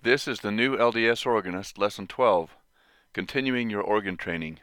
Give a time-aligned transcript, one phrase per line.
[0.00, 2.56] This is the new LDS Organist, Lesson 12,
[3.12, 4.60] Continuing Your Organ Training.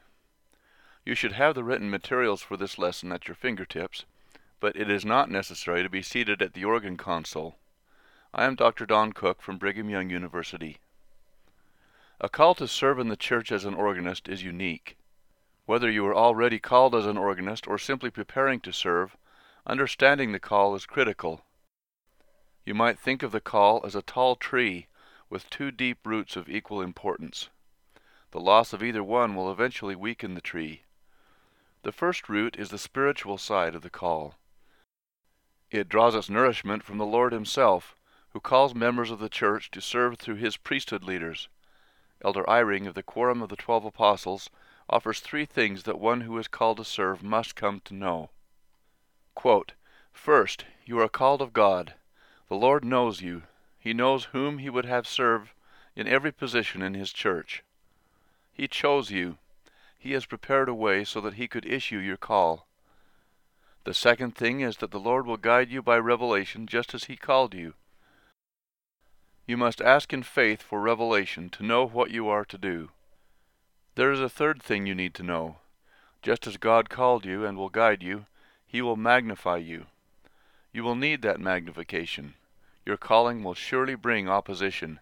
[1.04, 4.06] You should have the written materials for this lesson at your fingertips,
[4.62, 7.58] but it is not necessary to be seated at the organ console.
[8.34, 8.86] I am Dr.
[8.86, 10.78] Don Cook from Brigham Young University.
[12.22, 14.96] A call to serve in the church as an organist is unique.
[15.66, 19.18] Whether you are already called as an organist or simply preparing to serve,
[19.68, 21.42] understanding the call is critical.
[22.64, 24.88] You might think of the call as a tall tree
[25.30, 27.50] with two deep roots of equal importance.
[28.32, 30.84] The loss of either one will eventually weaken the tree.
[31.84, 34.36] The first root is the spiritual side of the call.
[35.72, 37.96] It draws its nourishment from the Lord Himself,
[38.30, 41.48] who calls members of the church to serve through His priesthood leaders.
[42.24, 44.50] Elder Eyring of the Quorum of the Twelve Apostles
[44.90, 48.30] offers three things that one who is called to serve must come to know.
[49.34, 49.74] Quote,
[50.12, 51.94] First, you are called of God.
[52.48, 53.44] The Lord knows you.
[53.86, 55.54] He knows whom He would have serve
[55.96, 57.62] in every position in His church.
[58.52, 59.38] He chose you.
[60.00, 62.66] He has prepared a way so that He could issue your call.
[63.84, 67.16] The second thing is that the Lord will guide you by revelation just as He
[67.16, 67.76] called you.
[69.46, 72.90] You must ask in faith for revelation to know what you are to do.
[73.94, 75.58] There is a third thing you need to know.
[76.24, 78.26] Just as God called you and will guide you,
[78.66, 79.86] He will magnify you.
[80.74, 82.34] You will need that magnification.
[82.86, 85.00] Your calling will surely bring opposition.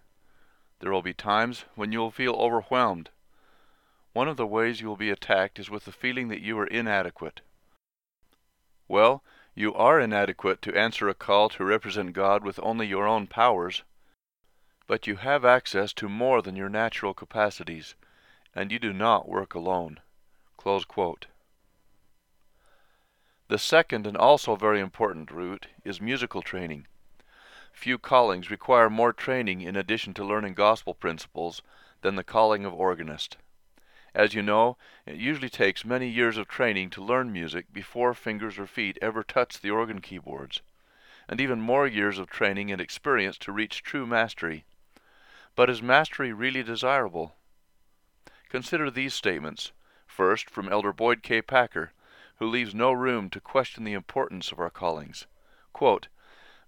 [0.79, 3.09] There will be times when you will feel overwhelmed.
[4.13, 6.67] One of the ways you will be attacked is with the feeling that you are
[6.67, 7.41] inadequate.
[8.87, 9.23] Well,
[9.53, 13.83] you are inadequate to answer a call to represent God with only your own powers.
[14.87, 17.95] But you have access to more than your natural capacities,
[18.55, 19.99] and you do not work alone.
[23.47, 26.87] The second and also very important root is musical training.
[27.73, 31.61] Few callings require more training in addition to learning gospel principles
[32.01, 33.35] than the calling of organist.
[34.15, 38.59] As you know, it usually takes many years of training to learn music before fingers
[38.59, 40.61] or feet ever touch the organ keyboards,
[41.27, 44.65] and even more years of training and experience to reach true mastery.
[45.55, 47.35] But is mastery really desirable?
[48.49, 49.71] Consider these statements.
[50.05, 51.41] First, from Elder Boyd K.
[51.41, 51.91] Packer,
[52.35, 55.25] who leaves no room to question the importance of our callings.
[55.73, 56.07] Quote,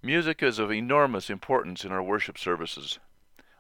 [0.02, 3.00] Music is of enormous importance in our worship services.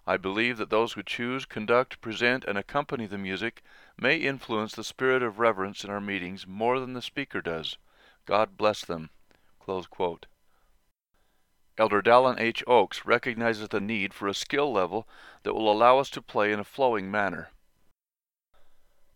[0.07, 3.63] I believe that those who choose, conduct, present, and accompany the music
[3.97, 7.77] may influence the spirit of reverence in our meetings more than the speaker does.
[8.25, 9.09] God bless them.
[11.77, 12.63] Elder Dallin H.
[12.67, 15.07] Oaks recognizes the need for a skill level
[15.43, 17.49] that will allow us to play in a flowing manner.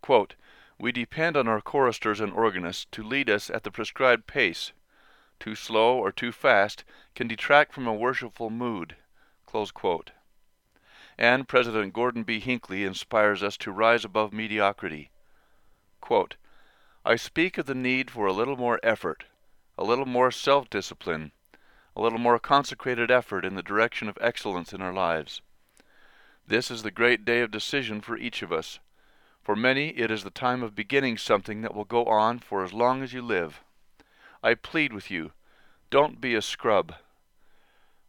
[0.01, 0.35] Quote,
[0.79, 4.71] we depend on our choristers and organists to lead us at the prescribed pace.
[5.39, 6.83] Too slow or too fast
[7.15, 8.97] can detract from a worshipful mood.
[11.17, 12.39] And President Gordon B.
[12.39, 15.11] Hinckley inspires us to rise above mediocrity.
[16.01, 16.35] Quote,
[17.05, 19.25] I speak of the need for a little more effort,
[19.77, 21.31] a little more self discipline,
[21.95, 25.41] a little more consecrated effort in the direction of excellence in our lives.
[26.45, 28.79] This is the great day of decision for each of us.
[29.41, 32.73] For many, it is the time of beginning something that will go on for as
[32.73, 33.63] long as you live.
[34.41, 35.31] I plead with you,
[35.89, 36.93] don't be a scrub.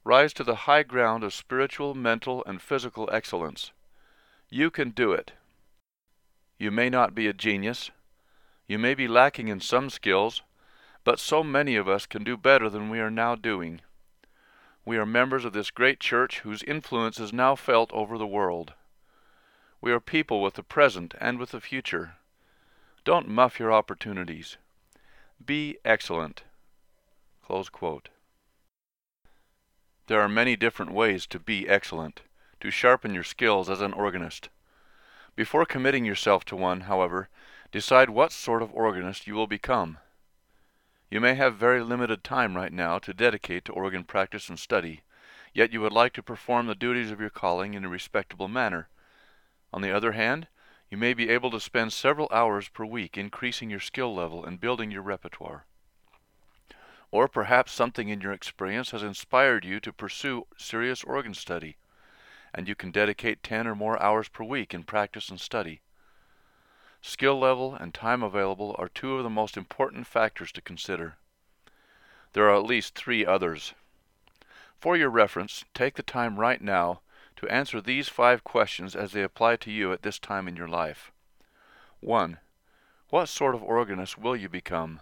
[0.04, 3.72] Rise to the high ground of spiritual, mental, and physical excellence.
[4.48, 5.32] You can do it.
[6.58, 7.90] You may not be a genius.
[8.66, 10.42] You may be lacking in some skills,
[11.04, 13.80] but so many of us can do better than we are now doing.
[14.84, 18.74] We are members of this great church whose influence is now felt over the world.
[19.80, 22.16] We are people with the present and with the future.
[23.04, 24.58] Don't muff your opportunities.
[25.44, 26.42] Be excellent.
[30.06, 32.20] There are many different ways to be excellent,
[32.60, 34.50] to sharpen your skills as an organist.
[35.34, 37.30] Before committing yourself to one, however,
[37.72, 39.98] decide what sort of organist you will become.
[41.10, 45.00] You may have very limited time right now to dedicate to organ practice and study,
[45.54, 48.88] yet you would like to perform the duties of your calling in a respectable manner.
[49.72, 50.48] On the other hand,
[50.90, 54.60] you may be able to spend several hours per week increasing your skill level and
[54.60, 55.64] building your repertoire.
[57.12, 61.76] Or perhaps something in your experience has inspired you to pursue serious organ study,
[62.52, 65.80] and you can dedicate 10 or more hours per week in practice and study.
[67.00, 71.16] Skill level and time available are two of the most important factors to consider.
[72.32, 73.74] There are at least three others.
[74.80, 77.00] For your reference, take the time right now
[77.40, 80.68] to answer these five questions as they apply to you at this time in your
[80.68, 81.10] life.
[82.00, 82.36] 1.
[83.08, 85.00] What sort of organist will you become?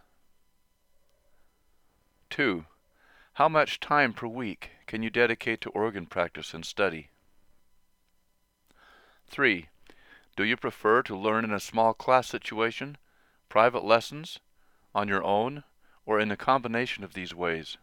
[2.31, 2.64] 2.
[3.35, 7.11] How much time per week can you dedicate to organ practice and study?
[9.26, 9.69] 3.
[10.37, 12.99] Do you prefer to learn in a small class situation,
[13.49, 14.38] private lessons,
[14.94, 15.64] on your own,
[16.06, 17.79] or in a combination of these ways?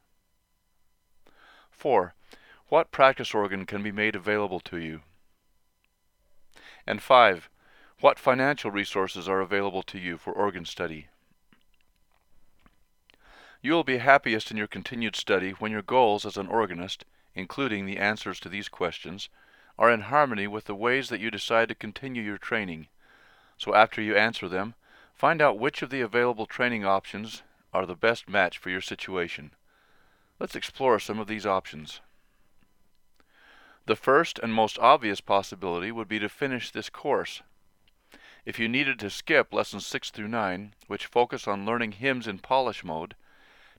[1.72, 2.16] 4.
[2.68, 5.02] What practice organ can be made available to you?
[6.88, 7.50] And 5.
[8.00, 11.08] What financial resources are available to you for organ study?
[13.62, 17.86] You will be happiest in your continued study when your goals as an organist, including
[17.86, 19.30] the answers to these questions,
[19.78, 22.88] are in harmony with the ways that you decide to continue your training.
[23.58, 24.74] So after you answer them,
[25.14, 29.52] find out which of the available training options are the best match for your situation.
[30.40, 32.02] Let's explore some of these options.
[33.88, 37.44] The first and most obvious possibility would be to finish this course.
[38.44, 42.40] If you needed to skip lessons 6 through 9, which focus on learning hymns in
[42.40, 43.16] polish mode,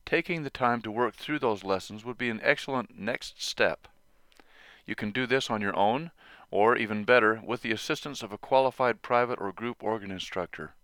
[0.05, 3.88] taking the time to work through those lessons would be an excellent next step.
[4.87, 6.12] You can do this on your own,
[6.53, 10.75] or even better, with the assistance of a qualified private or group organ instructor.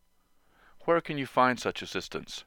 [0.80, 2.42] Where can you find such assistance?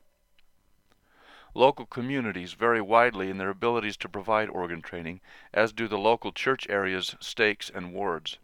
[1.57, 5.21] Local communities vary widely in their abilities to provide organ training,
[5.53, 8.37] as do the local church areas, stakes, and wards.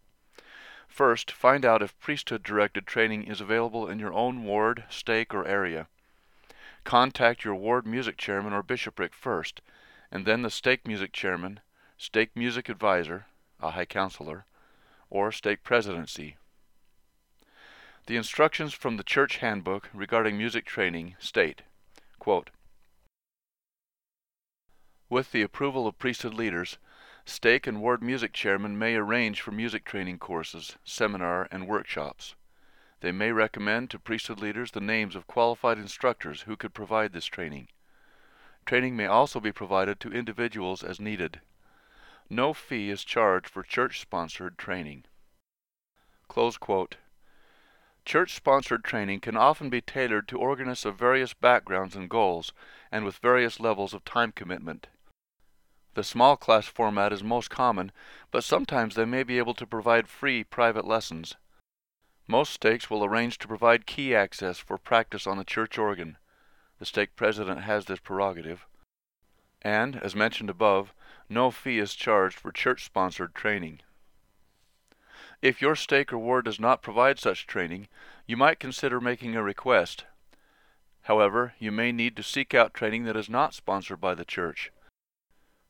[0.87, 5.45] First, find out if priesthood directed training is available in your own ward, stake, or
[5.45, 5.87] area.
[6.85, 9.59] Contact your ward music chairman or bishopric first,
[10.09, 11.59] and then the stake music chairman,
[11.97, 13.25] stake music advisor,
[13.59, 14.45] a high counselor,
[15.09, 16.37] or stake presidency.
[18.07, 21.63] The instructions from the church handbook regarding music training state,
[22.17, 22.51] quote,
[25.11, 26.77] with the approval of priesthood leaders,
[27.25, 32.33] stake and ward music chairmen may arrange for music training courses, seminar, and workshops.
[33.01, 37.25] They may recommend to priesthood leaders the names of qualified instructors who could provide this
[37.25, 37.67] training.
[38.65, 41.41] Training may also be provided to individuals as needed.
[42.29, 45.03] No fee is charged for church-sponsored training.
[48.05, 52.53] Church-sponsored training can often be tailored to organists of various backgrounds and goals,
[52.89, 54.87] and with various levels of time commitment.
[55.93, 57.91] The small class format is most common,
[58.31, 61.35] but sometimes they may be able to provide free private lessons.
[62.27, 66.17] Most stakes will arrange to provide key access for practice on the church organ.
[66.79, 68.65] The stake president has this prerogative.
[69.61, 70.93] And, as mentioned above,
[71.27, 73.81] no fee is charged for church sponsored training.
[75.41, 77.87] If your stake or ward does not provide such training,
[78.25, 80.05] you might consider making a request.
[81.03, 84.71] However, you may need to seek out training that is not sponsored by the church.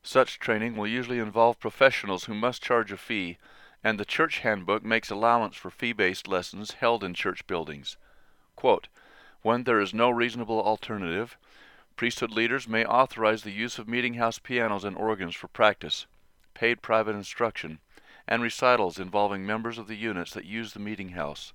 [0.04, 3.38] Such training will usually involve professionals who must charge a fee,
[3.84, 7.98] and the church handbook makes allowance for fee-based lessons held in church buildings.
[8.56, 8.88] Quote,
[9.42, 11.38] when there is no reasonable alternative,
[11.96, 16.08] priesthood leaders may authorize the use of meeting house pianos and organs for practice,
[16.54, 17.80] paid private instruction,
[18.28, 21.54] and recitals involving members of the units that use the meeting house.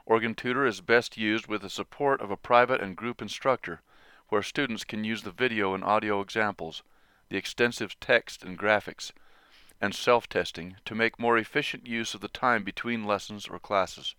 [0.06, 3.82] Organ Tutor is best used with the support of a private and group instructor
[4.30, 6.84] where students can use the video and audio examples,
[7.30, 9.12] the extensive text and graphics,
[9.82, 14.16] and self-testing to make more efficient use of the time between lessons or classes.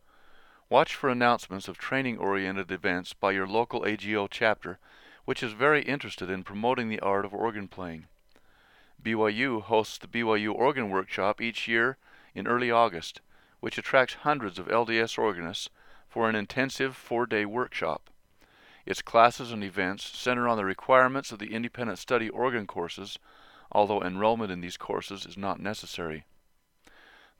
[0.68, 4.80] Watch for announcements of training-oriented events by your local AGO chapter,
[5.24, 8.08] which is very interested in promoting the art of organ playing.
[9.02, 11.98] BYU hosts the BYU Organ Workshop each year
[12.34, 13.20] in early August,
[13.60, 15.68] which attracts hundreds of LDS organists
[16.08, 18.08] for an intensive four-day workshop.
[18.86, 23.18] Its classes and events center on the requirements of the independent study organ courses,
[23.72, 26.24] although enrollment in these courses is not necessary.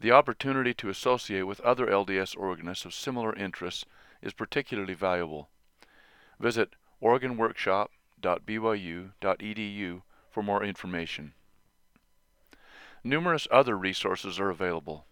[0.00, 3.84] The opportunity to associate with other LDS organists of similar interests
[4.20, 5.48] is particularly valuable.
[6.38, 11.34] Visit organworkshop.byu.edu for more information.
[13.04, 15.04] Numerous other resources are available.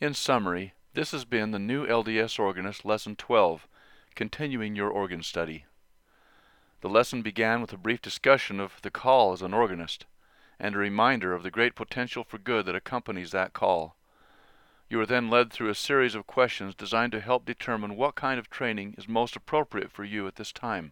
[0.00, 3.68] In summary, this has been the new LDS Organist Lesson 12,
[4.16, 5.66] continuing your organ study.
[6.80, 10.04] The lesson began with a brief discussion of the call as an organist,
[10.58, 13.94] and a reminder of the great potential for good that accompanies that call.
[14.90, 18.40] You are then led through a series of questions designed to help determine what kind
[18.40, 20.90] of training is most appropriate for you at this time.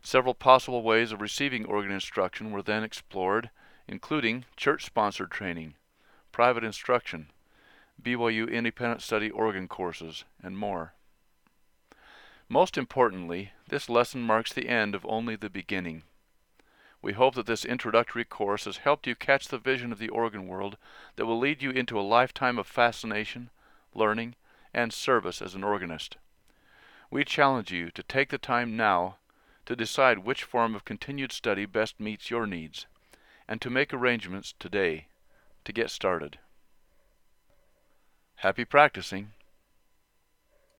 [0.00, 3.50] Several possible ways of receiving organ instruction were then explored,
[3.86, 5.74] including church-sponsored training,
[6.32, 7.30] private instruction,
[8.00, 10.94] BYU Independent Study Organ courses, and more.
[12.48, 16.04] Most importantly, this lesson marks the end of only the beginning.
[17.02, 20.46] We hope that this introductory course has helped you catch the vision of the organ
[20.46, 20.76] world
[21.16, 23.50] that will lead you into a lifetime of fascination,
[23.94, 24.34] learning,
[24.72, 26.16] and service as an organist.
[27.10, 29.16] We challenge you to take the time now
[29.66, 32.86] to decide which form of continued study best meets your needs,
[33.46, 35.08] and to make arrangements today
[35.64, 36.38] to get started.
[38.42, 39.32] Happy practicing!